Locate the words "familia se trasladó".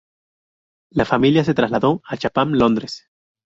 1.05-2.01